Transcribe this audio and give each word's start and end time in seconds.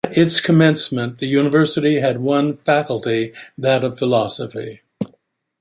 At 0.03 0.17
its 0.17 0.39
commencement, 0.41 1.19
the 1.19 1.27
university 1.27 1.99
had 1.99 2.21
one 2.21 2.57
faculty- 2.57 3.33
that 3.59 3.83
of 3.83 3.99
philosophy. 3.99 4.81